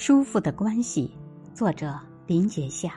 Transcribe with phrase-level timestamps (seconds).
[0.00, 1.14] 舒服的关系，
[1.52, 1.94] 作者
[2.26, 2.90] 林杰夏。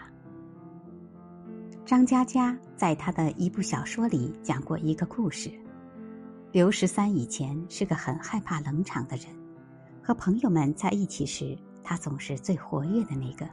[1.86, 5.52] 张嘉佳在他的一部小说里讲过一个故事：
[6.54, 9.26] 刘十三以前是个很害怕冷场的人，
[10.02, 13.46] 和朋友们在一起时，他总是最活跃的那个。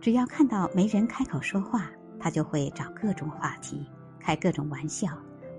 [0.00, 3.84] 只要看到没人开口说话，他就会找各种话题，
[4.20, 5.08] 开各种玩笑，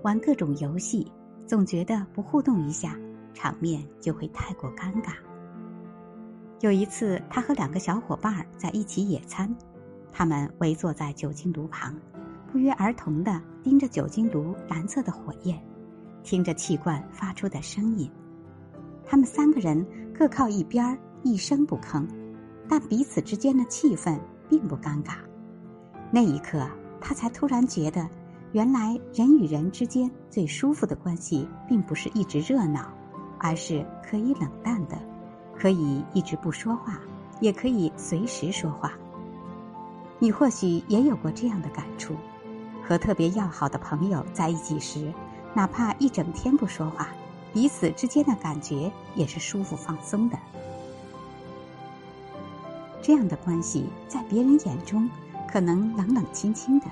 [0.02, 1.12] 玩各种游戏，
[1.46, 2.96] 总觉得不互动一下，
[3.34, 5.12] 场面就会太过尴尬。
[6.62, 9.52] 有一次，他和两个小伙伴在一起野餐，
[10.12, 11.92] 他们围坐在酒精炉旁，
[12.52, 15.60] 不约而同地盯着酒精炉蓝色的火焰，
[16.22, 18.08] 听着气罐发出的声音。
[19.04, 19.84] 他们三个人
[20.16, 22.06] 各靠一边儿，一声不吭，
[22.68, 24.16] 但彼此之间的气氛
[24.48, 25.14] 并不尴尬。
[26.12, 26.64] 那一刻，
[27.00, 28.08] 他才突然觉得，
[28.52, 32.86] 原来人与人之间最舒服的关系，并不是一直热闹，
[33.40, 34.96] 而是可以冷淡的。
[35.58, 36.98] 可以一直不说话，
[37.40, 38.92] 也可以随时说话。
[40.18, 42.14] 你或许也有过这样的感触：
[42.82, 45.12] 和特别要好的朋友在一起时，
[45.54, 47.08] 哪怕一整天不说话，
[47.52, 50.38] 彼此之间的感觉也是舒服放松的。
[53.00, 55.10] 这样的关系在别人眼中
[55.50, 56.86] 可能冷冷清清的，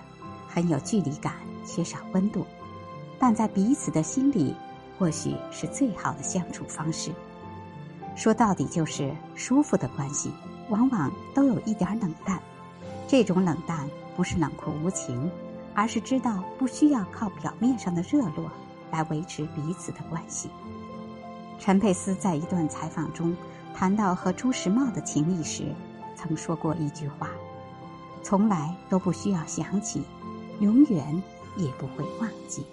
[0.48, 2.42] 很有距离感，缺少温度；
[3.16, 4.55] 但在彼此的心里，
[4.98, 7.12] 或许是最好的相处方式。
[8.16, 10.30] 说到底，就是舒服的关系，
[10.69, 12.41] 往往都有一点冷淡。
[13.08, 15.30] 这种冷淡不是冷酷无情，
[15.75, 18.50] 而是知道不需要靠表面上的热络
[18.91, 20.50] 来维持彼此的关系。
[21.58, 23.34] 陈佩斯在一段采访中
[23.75, 25.75] 谈到和朱时茂的情谊时，
[26.16, 27.31] 曾说过一句话
[28.22, 30.03] ：“从来都不需要想起，
[30.61, 31.22] 永远
[31.56, 32.64] 也不会忘记。”